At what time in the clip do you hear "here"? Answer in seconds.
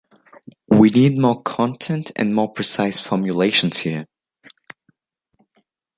3.77-4.07